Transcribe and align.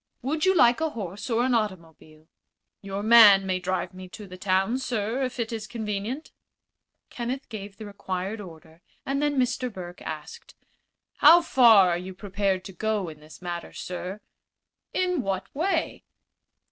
"Would 0.23 0.45
you 0.45 0.55
like 0.55 0.81
a 0.81 0.89
horse 0.89 1.29
or 1.29 1.43
an 1.45 1.53
automobile?" 1.53 2.27
"Your 2.81 3.03
man 3.03 3.45
may 3.45 3.59
drive 3.59 3.93
me 3.93 4.09
to 4.09 4.25
the 4.25 4.35
town, 4.35 4.79
sir, 4.79 5.21
if 5.21 5.39
it 5.39 5.53
is 5.53 5.67
convenient." 5.67 6.31
Kenneth 7.11 7.47
gave 7.49 7.77
the 7.77 7.85
required 7.85 8.41
order, 8.41 8.81
and 9.05 9.21
then 9.21 9.37
Mr. 9.37 9.71
Burke 9.71 10.01
asked: 10.01 10.55
"How 11.17 11.43
far 11.43 11.91
are 11.91 11.99
you 11.99 12.15
prepared 12.15 12.65
to 12.65 12.73
go 12.73 13.09
in 13.09 13.19
this 13.19 13.43
matter, 13.43 13.73
sir?" 13.73 14.21
"In 14.91 15.21
what 15.21 15.53
way?" 15.53 16.03